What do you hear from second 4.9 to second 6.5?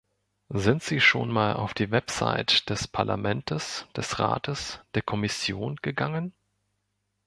der Kommission gegangen?